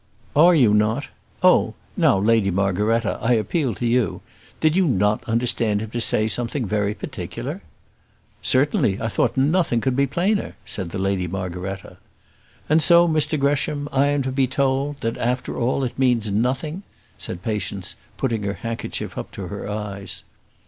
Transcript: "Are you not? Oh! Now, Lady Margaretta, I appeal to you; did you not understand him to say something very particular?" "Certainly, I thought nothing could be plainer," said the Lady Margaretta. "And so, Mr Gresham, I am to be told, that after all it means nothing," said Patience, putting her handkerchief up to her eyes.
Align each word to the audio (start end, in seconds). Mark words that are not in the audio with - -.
"Are 0.35 0.55
you 0.55 0.73
not? 0.73 1.09
Oh! 1.43 1.75
Now, 1.95 2.17
Lady 2.17 2.49
Margaretta, 2.49 3.19
I 3.21 3.33
appeal 3.33 3.75
to 3.75 3.85
you; 3.85 4.21
did 4.59 4.75
you 4.75 4.87
not 4.87 5.23
understand 5.25 5.79
him 5.79 5.91
to 5.91 6.01
say 6.01 6.27
something 6.27 6.65
very 6.65 6.95
particular?" 6.95 7.61
"Certainly, 8.41 8.99
I 8.99 9.09
thought 9.09 9.37
nothing 9.37 9.79
could 9.79 9.95
be 9.95 10.07
plainer," 10.07 10.55
said 10.65 10.89
the 10.89 10.97
Lady 10.97 11.27
Margaretta. 11.27 11.97
"And 12.67 12.81
so, 12.81 13.07
Mr 13.07 13.39
Gresham, 13.39 13.87
I 13.91 14.07
am 14.07 14.23
to 14.23 14.31
be 14.31 14.47
told, 14.47 15.01
that 15.01 15.19
after 15.19 15.55
all 15.55 15.83
it 15.83 15.99
means 15.99 16.31
nothing," 16.31 16.81
said 17.19 17.43
Patience, 17.43 17.95
putting 18.17 18.41
her 18.41 18.53
handkerchief 18.55 19.19
up 19.19 19.31
to 19.33 19.49
her 19.49 19.69
eyes. 19.69 20.23